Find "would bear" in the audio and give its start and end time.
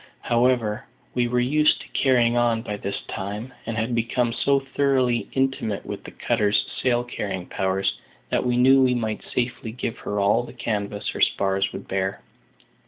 11.71-12.21